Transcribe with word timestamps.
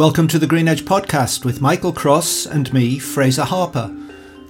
Welcome 0.00 0.28
to 0.28 0.38
the 0.38 0.46
Green 0.46 0.66
Edge 0.66 0.86
podcast 0.86 1.44
with 1.44 1.60
Michael 1.60 1.92
Cross 1.92 2.46
and 2.46 2.72
me, 2.72 2.98
Fraser 2.98 3.44
Harper. 3.44 3.94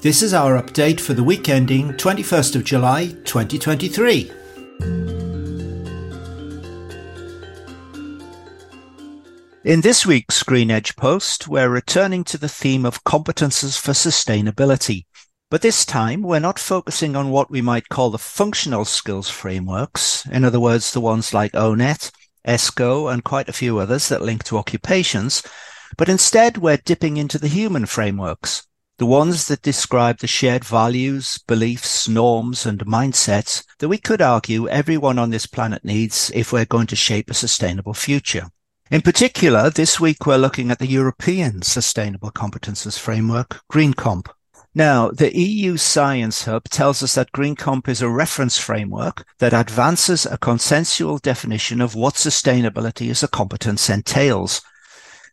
This 0.00 0.22
is 0.22 0.32
our 0.32 0.62
update 0.62 1.00
for 1.00 1.12
the 1.12 1.24
week 1.24 1.48
ending 1.48 1.88
21st 1.94 2.54
of 2.54 2.62
July 2.62 3.08
2023. 3.24 4.30
In 9.64 9.80
this 9.80 10.06
week's 10.06 10.44
Green 10.44 10.70
Edge 10.70 10.94
post, 10.94 11.48
we're 11.48 11.68
returning 11.68 12.22
to 12.22 12.38
the 12.38 12.48
theme 12.48 12.86
of 12.86 13.02
competences 13.02 13.76
for 13.76 13.90
sustainability. 13.90 15.06
But 15.50 15.62
this 15.62 15.84
time, 15.84 16.22
we're 16.22 16.38
not 16.38 16.60
focusing 16.60 17.16
on 17.16 17.30
what 17.30 17.50
we 17.50 17.60
might 17.60 17.88
call 17.88 18.10
the 18.10 18.18
functional 18.18 18.84
skills 18.84 19.28
frameworks, 19.28 20.24
in 20.26 20.44
other 20.44 20.60
words, 20.60 20.92
the 20.92 21.00
ones 21.00 21.34
like 21.34 21.50
ONET, 21.54 22.12
ESCO, 22.46 23.12
and 23.12 23.24
quite 23.24 23.48
a 23.48 23.52
few 23.52 23.78
others 23.78 24.08
that 24.08 24.22
link 24.22 24.44
to 24.44 24.58
occupations, 24.58 25.42
but 25.96 26.08
instead 26.08 26.58
we're 26.58 26.76
dipping 26.76 27.16
into 27.16 27.38
the 27.38 27.48
human 27.48 27.86
frameworks, 27.86 28.66
the 28.98 29.06
ones 29.06 29.48
that 29.48 29.62
describe 29.62 30.18
the 30.18 30.26
shared 30.26 30.64
values, 30.64 31.38
beliefs, 31.46 32.08
norms, 32.08 32.66
and 32.66 32.84
mindsets 32.86 33.64
that 33.78 33.88
we 33.88 33.98
could 33.98 34.20
argue 34.20 34.68
everyone 34.68 35.18
on 35.18 35.30
this 35.30 35.46
planet 35.46 35.84
needs 35.84 36.30
if 36.34 36.52
we're 36.52 36.64
going 36.64 36.86
to 36.86 36.96
shape 36.96 37.30
a 37.30 37.34
sustainable 37.34 37.94
future. 37.94 38.46
In 38.90 39.02
particular, 39.02 39.70
this 39.70 40.00
week 40.00 40.26
we're 40.26 40.36
looking 40.36 40.70
at 40.70 40.80
the 40.80 40.86
European 40.86 41.62
Sustainable 41.62 42.30
Competences 42.30 42.98
Framework, 42.98 43.60
GreenComp. 43.72 44.26
Now, 44.74 45.10
the 45.10 45.36
EU 45.36 45.76
Science 45.76 46.44
Hub 46.44 46.64
tells 46.68 47.02
us 47.02 47.16
that 47.16 47.32
GreenComp 47.32 47.88
is 47.88 48.02
a 48.02 48.08
reference 48.08 48.56
framework 48.56 49.24
that 49.38 49.52
advances 49.52 50.26
a 50.26 50.38
consensual 50.38 51.18
definition 51.18 51.80
of 51.80 51.96
what 51.96 52.14
sustainability 52.14 53.10
as 53.10 53.24
a 53.24 53.28
competence 53.28 53.90
entails. 53.90 54.60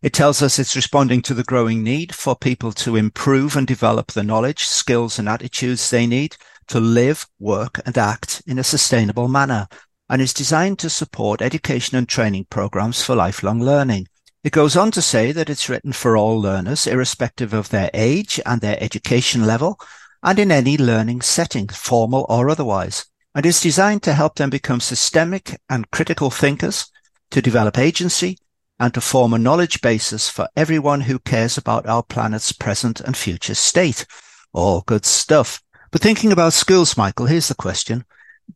It 0.01 0.13
tells 0.13 0.41
us 0.41 0.57
it's 0.57 0.75
responding 0.75 1.21
to 1.23 1.35
the 1.35 1.43
growing 1.43 1.83
need 1.83 2.15
for 2.15 2.35
people 2.35 2.71
to 2.73 2.95
improve 2.95 3.55
and 3.55 3.67
develop 3.67 4.11
the 4.11 4.23
knowledge, 4.23 4.65
skills 4.65 5.19
and 5.19 5.29
attitudes 5.29 5.87
they 5.87 6.07
need 6.07 6.35
to 6.69 6.79
live, 6.79 7.27
work 7.39 7.79
and 7.85 7.95
act 7.95 8.41
in 8.47 8.57
a 8.57 8.63
sustainable 8.63 9.27
manner 9.27 9.67
and 10.09 10.19
is 10.19 10.33
designed 10.33 10.79
to 10.79 10.89
support 10.89 11.43
education 11.43 11.95
and 11.95 12.09
training 12.09 12.47
programs 12.49 13.03
for 13.03 13.15
lifelong 13.15 13.61
learning. 13.61 14.07
It 14.47 14.53
goes 14.53 14.77
on 14.77 14.91
to 14.91 15.01
say 15.01 15.33
that 15.33 15.49
it's 15.49 15.67
written 15.67 15.91
for 15.91 16.15
all 16.15 16.39
learners, 16.39 16.87
irrespective 16.87 17.53
of 17.53 17.67
their 17.67 17.89
age 17.93 18.39
and 18.45 18.61
their 18.61 18.81
education 18.81 19.45
level, 19.45 19.77
and 20.23 20.39
in 20.39 20.53
any 20.53 20.77
learning 20.77 21.19
setting, 21.19 21.67
formal 21.67 22.25
or 22.29 22.49
otherwise, 22.49 23.07
and 23.35 23.45
is 23.45 23.59
designed 23.59 24.03
to 24.03 24.13
help 24.13 24.35
them 24.35 24.49
become 24.49 24.79
systemic 24.79 25.59
and 25.69 25.91
critical 25.91 26.29
thinkers, 26.29 26.89
to 27.29 27.41
develop 27.41 27.77
agency, 27.77 28.37
and 28.79 28.93
to 28.93 29.01
form 29.01 29.33
a 29.33 29.37
knowledge 29.37 29.81
basis 29.81 30.29
for 30.29 30.47
everyone 30.55 31.01
who 31.01 31.19
cares 31.19 31.57
about 31.57 31.85
our 31.85 32.01
planet's 32.01 32.53
present 32.53 33.01
and 33.01 33.17
future 33.17 33.53
state. 33.53 34.05
All 34.53 34.79
good 34.79 35.03
stuff. 35.05 35.61
But 35.91 35.99
thinking 35.99 36.31
about 36.31 36.53
schools, 36.53 36.95
Michael, 36.95 37.25
here's 37.25 37.49
the 37.49 37.55
question. 37.55 38.05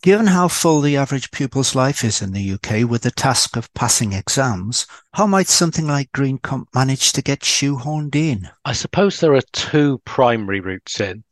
Given 0.02 0.28
how 0.28 0.48
full 0.48 0.80
the 0.80 0.96
average 0.96 1.32
pupil's 1.32 1.76
life 1.76 2.04
is 2.04 2.22
in 2.22 2.32
the 2.32 2.54
UK 2.54 2.90
with 2.90 3.02
the 3.02 3.12
task 3.12 3.58
of 3.58 3.72
passing 3.74 4.14
exams, 4.14 4.88
how 5.14 5.28
might 5.28 5.48
something 5.48 5.86
like 5.86 6.12
GreenComp 6.14 6.68
manage 6.74 7.12
to 7.12 7.22
get 7.22 7.42
shoehorned 7.42 8.16
in? 8.16 8.50
I 8.64 8.72
suppose 8.72 9.20
there 9.20 9.34
are 9.34 9.42
two 9.52 10.02
primary 10.06 10.62
routes 10.62 11.00
in. 11.02 11.24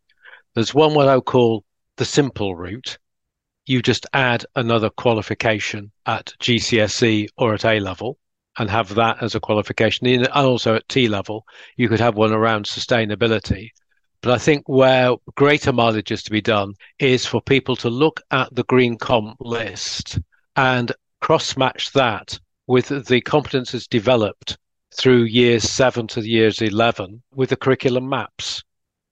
There's 0.55 0.73
one 0.73 0.93
what 0.93 1.07
I'll 1.07 1.21
call 1.21 1.63
the 1.95 2.05
simple 2.05 2.53
route. 2.53 2.97
You 3.65 3.81
just 3.81 4.05
add 4.13 4.45
another 4.55 4.89
qualification 4.89 5.91
at 6.05 6.33
GCSE 6.41 7.29
or 7.37 7.53
at 7.53 7.65
A 7.65 7.79
level 7.79 8.19
and 8.57 8.69
have 8.69 8.93
that 8.95 9.23
as 9.23 9.35
a 9.35 9.39
qualification. 9.39 10.05
And 10.05 10.27
also 10.27 10.75
at 10.75 10.87
T 10.89 11.07
level, 11.07 11.45
you 11.77 11.87
could 11.87 12.01
have 12.01 12.15
one 12.15 12.33
around 12.33 12.65
sustainability. 12.65 13.69
But 14.21 14.33
I 14.33 14.37
think 14.37 14.67
where 14.67 15.15
greater 15.35 15.71
mileage 15.71 16.11
is 16.11 16.23
to 16.23 16.31
be 16.31 16.41
done 16.41 16.73
is 16.99 17.25
for 17.25 17.41
people 17.41 17.75
to 17.77 17.89
look 17.89 18.21
at 18.31 18.53
the 18.53 18.65
GreenComp 18.65 19.35
list 19.39 20.19
and 20.55 20.91
cross 21.21 21.55
match 21.55 21.93
that 21.93 22.37
with 22.67 22.89
the 22.89 23.21
competences 23.21 23.87
developed 23.87 24.57
through 24.93 25.23
years 25.23 25.63
seven 25.63 26.07
to 26.07 26.27
years 26.27 26.61
11 26.61 27.23
with 27.33 27.49
the 27.49 27.55
curriculum 27.55 28.09
maps. 28.09 28.63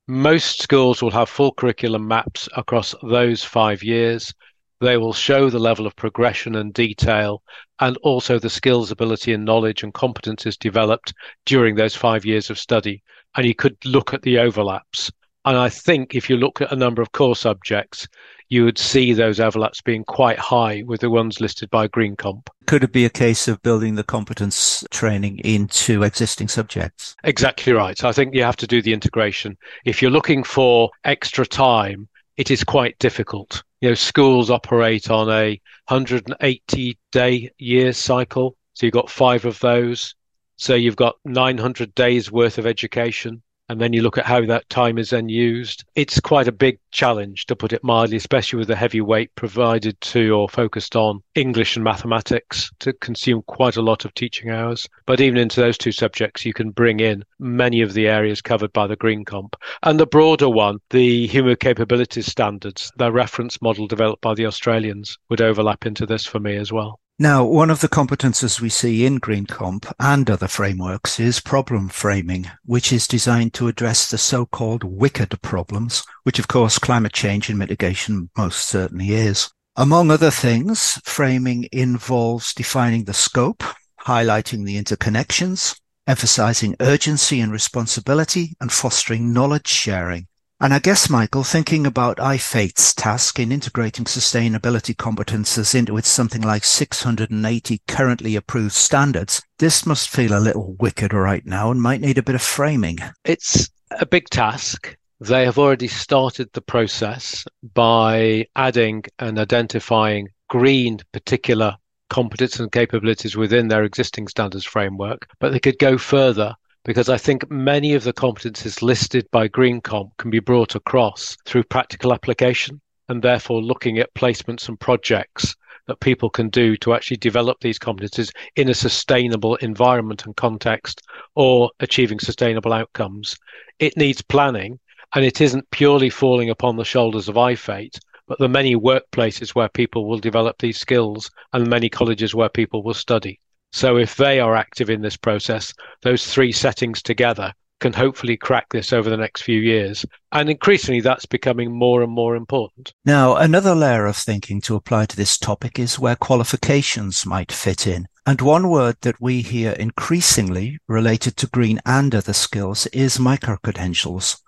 Most 0.08 0.62
schools 0.62 1.02
will 1.02 1.12
have 1.12 1.30
full 1.30 1.54
curriculum 1.54 2.08
maps 2.08 2.50
across 2.58 2.94
those 3.02 3.44
five 3.44 3.84
years. 3.84 4.34
They 4.80 4.98
will 4.98 5.14
show 5.14 5.50
the 5.50 5.60
level 5.60 5.88
of 5.88 5.96
progression 5.96 6.56
and 6.56 6.74
detail 6.74 7.42
and 7.80 7.98
also 7.98 8.38
the 8.38 8.50
skills, 8.50 8.92
ability, 8.92 9.34
and 9.34 9.44
knowledge 9.44 9.84
and 9.84 9.94
competences 9.94 10.58
developed 10.58 11.14
during 11.46 11.76
those 11.76 11.96
five 11.96 12.26
years 12.26 12.50
of 12.50 12.60
study 12.60 13.02
and 13.36 13.46
you 13.46 13.56
could 13.56 13.78
look 13.86 14.14
at 14.14 14.22
the 14.24 14.40
overlaps. 14.40 15.12
And 15.46 15.58
I 15.58 15.70
think 15.70 16.14
if 16.14 16.30
you 16.30 16.38
look 16.38 16.62
at 16.62 16.72
a 16.72 16.76
number 16.76 17.02
of 17.02 17.12
core 17.14 17.36
subjects, 17.36 18.08
you 18.50 18.64
would 18.66 18.78
see 18.78 19.14
those 19.14 19.40
overlaps 19.40 19.82
being 19.82 20.04
quite 20.04 20.40
high 20.40 20.84
with 20.86 21.02
the 21.02 21.10
ones 21.10 21.40
listed 21.42 21.70
by 21.70 21.88
GreenComp. 21.88 22.48
Could 22.66 22.84
it 22.84 22.92
be 22.92 23.06
a 23.06 23.10
case 23.10 23.48
of 23.48 23.62
building 23.62 23.96
the 23.96 24.04
competence 24.04 24.84
training 24.92 25.40
into 25.40 26.04
existing 26.04 26.48
subjects? 26.48 27.16
Exactly 27.24 27.74
right. 27.74 28.04
I 28.04 28.12
think 28.12 28.36
you 28.36 28.44
have 28.44 28.58
to 28.58 28.68
do 28.68 28.82
the 28.82 28.94
integration. 28.94 29.58
If 29.86 30.02
you're 30.02 30.12
looking 30.12 30.44
for 30.44 30.90
extra 31.04 31.46
time, 31.46 32.08
it 32.38 32.52
is 32.52 32.64
quite 32.64 32.98
difficult. 33.00 33.64
You 33.82 33.90
know, 33.90 33.96
schools 33.96 34.50
operate 34.50 35.10
on 35.10 35.30
a 35.30 35.62
180 35.88 36.98
day 37.12 37.52
year 37.58 37.94
cycle. 37.94 38.58
So 38.74 38.86
you've 38.86 38.94
got 38.94 39.10
five 39.10 39.46
of 39.46 39.60
those. 39.60 40.16
So 40.58 40.76
you've 40.76 40.96
got 40.96 41.16
900 41.26 41.94
days 41.94 42.32
worth 42.32 42.58
of 42.58 42.66
education. 42.66 43.44
And 43.70 43.82
then 43.82 43.92
you 43.92 44.02
look 44.02 44.18
at 44.18 44.26
how 44.26 44.46
that 44.46 44.70
time 44.70 44.98
is 44.98 45.10
then 45.10 45.28
used. 45.28 45.84
It's 45.96 46.20
quite 46.20 46.48
a 46.48 46.54
big 46.54 46.80
challenge, 46.92 47.46
to 47.48 47.56
put 47.56 47.74
it 47.74 47.84
mildly, 47.84 48.18
especially 48.18 48.60
with 48.60 48.70
the 48.70 48.76
heavy 48.76 49.02
weight 49.02 49.36
provided 49.36 50.00
to 50.02 50.32
or 50.32 50.48
focused 50.48 50.96
on 50.96 51.22
English 51.36 51.76
and 51.76 51.84
mathematics 51.84 52.72
to 52.80 52.94
consume 52.94 53.44
quite 53.48 53.76
a 53.76 53.82
lot 53.82 54.06
of 54.06 54.14
teaching 54.14 54.50
hours. 54.50 54.88
But 55.06 55.20
even 55.20 55.38
into 55.38 55.60
those 55.60 55.78
two 55.78 55.92
subjects, 55.92 56.46
you 56.46 56.54
can 56.54 56.72
bring 56.72 57.00
in 57.00 57.24
many 57.40 57.82
of 57.82 57.94
the 57.94 58.08
areas 58.08 58.42
covered 58.42 58.72
by 58.72 58.88
the 58.88 58.98
GreenComp. 58.98 59.54
And 59.84 60.00
the 60.00 60.08
broader 60.08 60.50
one, 60.50 60.80
the 60.92 61.28
human 61.28 61.58
capabilities 61.58 62.28
standards, 62.28 62.92
the 62.98 63.12
reference 63.12 63.62
model 63.62 63.88
developed 63.88 64.22
by 64.22 64.34
the 64.34 64.46
Australians, 64.46 65.18
would 65.30 65.42
overlap 65.42 65.86
into 65.86 66.06
this 66.06 66.26
for 66.26 66.40
me 66.40 66.56
as 66.56 66.72
well. 66.72 67.00
Now, 67.20 67.46
one 67.46 67.72
of 67.72 67.82
the 67.82 67.90
competences 67.90 68.62
we 68.62 68.70
see 68.70 69.04
in 69.04 69.20
GreenComp 69.20 69.92
and 70.00 70.30
other 70.30 70.48
frameworks 70.48 71.20
is 71.20 71.40
problem 71.40 71.90
framing, 71.90 72.52
which 72.64 72.94
is 72.94 73.08
designed 73.08 73.56
to 73.56 73.68
address 73.68 74.12
the 74.12 74.20
so-called 74.20 74.84
wicked 74.84 75.42
problems, 75.42 76.04
which 76.26 76.38
of 76.38 76.48
course 76.48 76.78
climate 76.78 77.14
change 77.14 77.50
and 77.50 77.58
mitigation 77.58 78.30
most 78.38 78.68
certainly 78.68 79.14
is. 79.14 79.50
Among 79.76 80.12
other 80.12 80.30
things, 80.30 81.02
framing 81.06 81.68
involves 81.72 82.54
defining 82.54 83.06
the 83.06 83.16
scope, 83.16 83.64
highlighting 84.00 84.64
the 84.64 84.80
interconnections, 84.80 85.80
emphasizing 86.06 86.76
urgency 86.80 87.40
and 87.40 87.52
responsibility, 87.52 88.56
and 88.62 88.72
fostering 88.72 89.34
knowledge 89.34 89.68
sharing. 89.68 90.28
And 90.60 90.74
I 90.74 90.80
guess, 90.80 91.08
Michael, 91.08 91.44
thinking 91.44 91.86
about 91.86 92.18
IFATE's 92.18 92.96
task 92.96 93.38
in 93.38 93.52
integrating 93.52 94.06
sustainability 94.06 94.96
competences 94.96 95.76
into 95.76 95.98
its 95.98 96.10
something 96.10 96.42
like 96.42 96.64
680 96.64 97.82
currently 97.88 98.36
approved 98.36 98.74
standards, 98.74 99.44
this 99.60 99.86
must 99.86 100.10
feel 100.10 100.36
a 100.36 100.42
little 100.42 100.76
wicked 100.80 101.14
right 101.14 101.46
now 101.46 101.70
and 101.70 101.80
might 101.80 102.02
need 102.02 102.18
a 102.18 102.24
bit 102.24 102.34
of 102.34 102.42
framing. 102.42 102.98
It's 103.24 103.70
a 103.92 104.06
big 104.08 104.32
task. 104.32 104.98
They 105.20 105.46
have 105.46 105.60
already 105.60 105.88
started 105.88 106.50
the 106.54 106.62
process 106.62 107.46
by 107.76 108.48
adding 108.56 109.04
and 109.20 109.38
identifying 109.38 110.30
green 110.50 110.98
particular 111.12 111.78
competence 112.10 112.60
and 112.60 112.72
capabilities 112.72 113.38
within 113.38 113.68
their 113.68 113.84
existing 113.84 114.28
standards 114.28 114.66
framework, 114.66 115.28
but 115.40 115.52
they 115.52 115.60
could 115.60 115.78
go 115.78 116.00
further 116.00 116.56
because 116.88 117.10
I 117.10 117.18
think 117.18 117.52
many 117.52 117.96
of 117.96 118.06
the 118.06 118.14
competencies 118.14 118.82
listed 118.82 119.30
by 119.30 119.50
GreenComp 119.50 120.12
can 120.18 120.32
be 120.32 120.40
brought 120.40 120.74
across 120.74 121.36
through 121.44 121.66
practical 121.66 122.14
application 122.14 122.80
and 123.10 123.22
therefore 123.22 123.62
looking 123.62 124.00
at 124.00 124.14
placements 124.14 124.70
and 124.70 124.80
projects 124.80 125.54
that 125.88 126.00
people 126.00 126.30
can 126.30 126.48
do 126.48 126.78
to 126.78 126.94
actually 126.94 127.18
develop 127.18 127.58
these 127.60 127.78
competencies 127.78 128.32
in 128.56 128.70
a 128.70 128.74
sustainable 128.74 129.56
environment 129.56 130.26
and 130.26 130.38
context 130.38 131.02
or 131.36 131.70
achieving 131.82 132.20
sustainable 132.20 132.72
outcomes. 132.72 133.36
It 133.80 133.98
needs 133.98 134.22
planning 134.22 134.80
and 135.14 135.26
it 135.26 135.42
isn't 135.42 135.70
purely 135.72 136.10
falling 136.10 136.50
upon 136.50 136.78
the 136.78 136.86
shoulders 136.86 137.28
of 137.28 137.36
IFATE, 137.36 138.00
but 138.30 138.40
the 138.40 138.48
many 138.48 138.78
workplaces 138.78 139.50
where 139.50 139.68
people 139.68 140.08
will 140.08 140.20
develop 140.20 140.56
these 140.60 140.80
skills 140.80 141.30
and 141.52 141.68
many 141.68 141.90
colleges 141.90 142.34
where 142.34 142.48
people 142.48 142.82
will 142.82 142.94
study. 142.94 143.42
So 143.78 143.98
if 143.98 144.16
they 144.16 144.40
are 144.40 144.56
active 144.56 144.90
in 144.90 145.02
this 145.02 145.16
process, 145.16 145.72
those 146.02 146.26
three 146.26 146.52
settings 146.52 147.00
together 147.00 147.54
can 147.80 147.94
hopefully 147.94 148.36
crack 148.36 148.66
this 148.72 148.92
over 148.92 149.08
the 149.08 149.18
next 149.18 149.44
few 149.44 149.60
years. 149.60 150.04
And 150.32 150.50
increasingly, 150.50 151.00
that's 151.00 151.28
becoming 151.28 151.72
more 151.72 152.02
and 152.02 152.12
more 152.12 152.36
important. 152.36 152.92
Now, 153.06 153.36
another 153.36 153.76
layer 153.76 154.08
of 154.08 154.18
thinking 154.18 154.62
to 154.62 154.76
apply 154.76 155.06
to 155.06 155.16
this 155.16 155.38
topic 155.38 155.78
is 155.78 156.00
where 156.00 156.16
qualifications 156.16 157.24
might 157.24 157.52
fit 157.52 157.86
in. 157.86 158.08
And 158.26 158.42
one 158.42 158.72
word 158.72 158.96
that 159.02 159.22
we 159.22 159.44
hear 159.44 159.74
increasingly 159.74 160.80
related 160.88 161.38
to 161.38 161.48
green 161.48 161.80
and 161.86 162.16
other 162.16 162.34
skills 162.34 162.88
is 162.88 163.20
micro-credentials. 163.20 164.42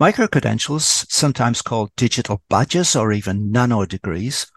Micro-credentials, 0.00 1.06
sometimes 1.08 1.62
called 1.62 1.92
digital 1.96 2.42
badges 2.50 2.96
or 2.96 3.12
even 3.12 3.52
nano 3.52 3.86
degrees, 3.86 4.50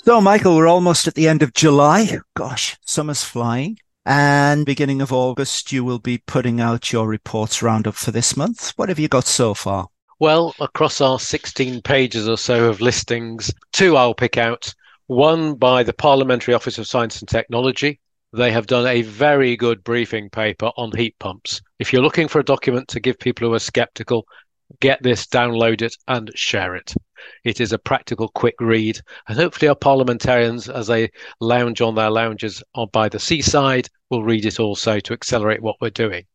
So, 0.03 0.19
Michael, 0.19 0.57
we're 0.57 0.67
almost 0.67 1.07
at 1.07 1.13
the 1.13 1.29
end 1.29 1.41
of 1.41 1.53
July. 1.53 2.19
Gosh, 2.35 2.75
summer's 2.83 3.23
flying. 3.23 3.79
And 4.05 4.65
beginning 4.65 5.01
of 5.01 5.11
August, 5.11 5.71
you 5.71 5.83
will 5.83 5.99
be 5.99 6.17
putting 6.17 6.61
out 6.61 6.91
your 6.91 7.07
reports 7.07 7.63
roundup 7.63 7.95
for 7.95 8.11
this 8.11 8.37
month. 8.37 8.73
What 8.75 8.89
have 8.89 8.99
you 8.99 9.07
got 9.07 9.25
so 9.25 9.53
far? 9.53 9.87
Well, 10.19 10.53
across 10.59 11.01
our 11.01 11.19
16 11.19 11.81
pages 11.81 12.27
or 12.27 12.37
so 12.37 12.69
of 12.69 12.81
listings, 12.81 13.51
two 13.73 13.97
I'll 13.97 14.13
pick 14.13 14.37
out. 14.37 14.73
One 15.07 15.55
by 15.55 15.83
the 15.83 15.93
Parliamentary 15.93 16.53
Office 16.53 16.77
of 16.77 16.87
Science 16.87 17.19
and 17.19 17.27
Technology. 17.27 17.99
They 18.31 18.51
have 18.51 18.67
done 18.67 18.85
a 18.85 19.01
very 19.01 19.55
good 19.55 19.83
briefing 19.83 20.29
paper 20.29 20.71
on 20.77 20.91
heat 20.95 21.17
pumps. 21.19 21.61
If 21.79 21.91
you're 21.91 22.01
looking 22.01 22.27
for 22.27 22.39
a 22.39 22.45
document 22.45 22.87
to 22.89 22.99
give 22.99 23.17
people 23.19 23.47
who 23.47 23.53
are 23.53 23.59
skeptical 23.59 24.25
get 24.79 25.01
this, 25.01 25.27
download 25.27 25.81
it, 25.81 25.95
and 26.07 26.31
share 26.35 26.75
it. 26.75 26.93
It 27.43 27.61
is 27.61 27.71
a 27.71 27.79
practical, 27.79 28.27
quick 28.29 28.55
read, 28.59 28.99
and 29.27 29.37
hopefully, 29.37 29.69
our 29.69 29.75
parliamentarians, 29.75 30.69
as 30.69 30.87
they 30.87 31.09
lounge 31.39 31.81
on 31.81 31.95
their 31.95 32.09
lounges 32.09 32.63
on 32.73 32.89
by 32.91 33.09
the 33.09 33.19
seaside, 33.19 33.87
will 34.09 34.23
read 34.23 34.45
it 34.45 34.59
also 34.59 34.99
to 34.99 35.13
accelerate 35.13 35.61
what 35.61 35.77
we're 35.79 35.89
doing. 35.89 36.25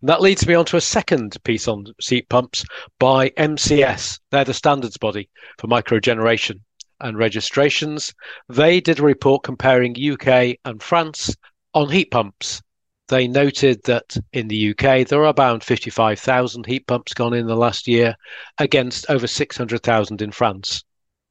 And 0.00 0.08
that 0.08 0.20
leads 0.20 0.46
me 0.46 0.54
on 0.54 0.66
to 0.66 0.76
a 0.76 0.80
second 0.80 1.36
piece 1.44 1.68
on 1.68 1.86
heat 1.98 2.28
pumps 2.28 2.64
by 2.98 3.30
MCS. 3.30 4.20
They're 4.30 4.44
the 4.44 4.54
standards 4.54 4.96
body 4.96 5.30
for 5.58 5.68
microgeneration 5.68 6.60
and 7.00 7.18
registrations. 7.18 8.14
They 8.48 8.80
did 8.80 8.98
a 8.98 9.02
report 9.02 9.42
comparing 9.42 9.96
UK 9.96 10.56
and 10.64 10.82
France 10.82 11.34
on 11.72 11.90
heat 11.90 12.10
pumps 12.10 12.62
they 13.08 13.28
noted 13.28 13.82
that 13.84 14.16
in 14.32 14.48
the 14.48 14.70
UK, 14.70 15.06
there 15.06 15.20
are 15.20 15.26
about 15.26 15.62
55,000 15.62 16.66
heat 16.66 16.86
pumps 16.86 17.12
gone 17.12 17.34
in 17.34 17.46
the 17.46 17.56
last 17.56 17.86
year 17.86 18.16
against 18.58 19.08
over 19.10 19.26
600,000 19.26 20.22
in 20.22 20.32
France. 20.32 20.84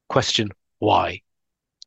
Question 0.08 0.50
why? 0.78 1.20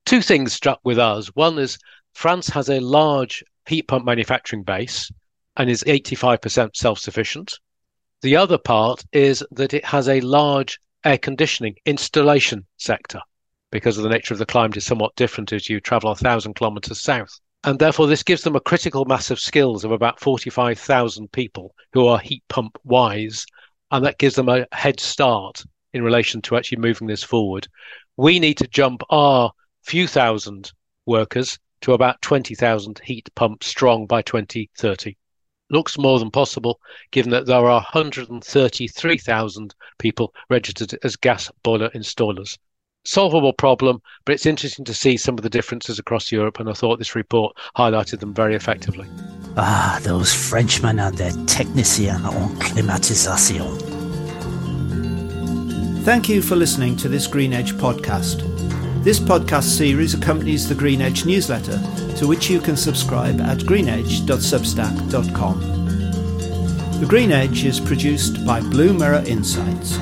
Two 0.06 0.22
things 0.22 0.54
struck 0.54 0.80
with 0.84 1.00
us. 1.00 1.28
One 1.28 1.58
is 1.58 1.78
France 2.14 2.48
has 2.50 2.70
a 2.70 2.80
large 2.80 3.44
heat 3.68 3.88
pump 3.88 4.06
manufacturing 4.06 4.64
base 4.64 5.12
and 5.56 5.70
is 5.70 5.84
85% 5.84 6.76
self 6.76 7.00
sufficient. 7.00 7.60
The 8.22 8.36
other 8.36 8.58
part 8.58 9.06
is 9.12 9.44
that 9.52 9.74
it 9.74 9.86
has 9.86 10.10
a 10.10 10.22
large 10.22 10.80
air 11.06 11.18
conditioning 11.18 11.76
installation 11.86 12.66
sector 12.78 13.22
because 13.72 13.98
of 13.98 14.04
the 14.04 14.10
nature 14.10 14.34
of 14.34 14.40
the 14.40 14.46
climate 14.46 14.78
is 14.78 14.86
somewhat 14.86 15.16
different 15.16 15.54
as 15.54 15.70
you 15.70 15.80
travel 15.80 16.12
a 16.12 16.16
thousand 16.16 16.56
kilometers 16.56 17.00
south. 17.00 17.40
And 17.68 17.80
therefore, 17.80 18.08
this 18.08 18.24
gives 18.24 18.44
them 18.44 18.56
a 18.56 18.62
critical 18.62 19.04
mass 19.04 19.30
of 19.30 19.42
skills 19.42 19.84
of 19.84 19.92
about 19.92 20.22
45,000 20.22 21.30
people 21.34 21.76
who 21.92 22.08
are 22.08 22.18
heat 22.18 22.42
pump 22.48 22.78
wise. 22.86 23.46
And 23.92 24.06
that 24.06 24.20
gives 24.20 24.36
them 24.36 24.48
a 24.48 24.66
head 24.72 25.02
start 25.02 25.66
in 25.92 26.02
relation 26.02 26.42
to 26.44 26.56
actually 26.56 26.78
moving 26.78 27.08
this 27.10 27.24
forward. 27.24 27.68
We 28.16 28.40
need 28.40 28.58
to 28.60 28.68
jump 28.68 29.04
our 29.10 29.52
few 29.84 30.08
thousand 30.08 30.72
workers 31.06 31.60
to 31.82 31.92
about 31.92 32.22
20,000 32.22 33.02
heat 33.04 33.30
pump 33.36 33.66
strong 33.66 34.06
by 34.06 34.22
2030. 34.22 35.18
Looks 35.70 35.98
more 35.98 36.20
than 36.20 36.32
possible, 36.32 36.80
given 37.12 37.32
that 37.32 37.48
there 37.48 37.58
are 37.58 37.82
133,000 37.82 39.76
people 40.00 40.34
registered 40.50 40.98
as 41.04 41.18
gas 41.18 41.52
boiler 41.64 41.90
installers. 41.90 42.58
Solvable 43.08 43.54
problem, 43.54 44.02
but 44.26 44.34
it's 44.34 44.46
interesting 44.46 44.84
to 44.84 44.94
see 44.94 45.16
some 45.16 45.38
of 45.38 45.42
the 45.42 45.50
differences 45.50 45.98
across 45.98 46.30
Europe, 46.30 46.60
and 46.60 46.70
I 46.70 46.74
thought 46.74 47.00
this 47.00 47.16
report 47.16 47.56
highlighted 47.78 48.20
them 48.20 48.34
very 48.34 48.54
effectively. 48.54 49.08
Ah, 49.56 49.98
those 50.04 50.34
Frenchmen 50.34 51.00
and 51.00 51.18
their 51.18 51.32
technician 51.46 52.18
en 52.18 52.60
climatisation. 52.60 53.64
Thank 56.04 56.28
you 56.28 56.42
for 56.42 56.58
listening 56.58 56.98
to 56.98 57.08
this 57.08 57.28
Green 57.28 57.54
Edge 57.54 57.76
podcast. 57.76 58.44
This 59.06 59.22
podcast 59.22 59.78
series 59.78 60.14
accompanies 60.14 60.68
the 60.68 60.76
Green 60.76 61.00
Edge 61.00 61.26
newsletter, 61.26 61.80
to 62.18 62.28
which 62.28 62.50
you 62.50 62.60
can 62.60 62.76
subscribe 62.76 63.40
at 63.40 63.60
greenedge.substack.com. 63.60 65.60
The 67.00 67.08
Green 67.08 67.32
Edge 67.32 67.64
is 67.64 67.80
produced 67.80 68.46
by 68.46 68.60
Blue 68.60 68.92
Mirror 68.92 69.24
Insights. 69.26 69.98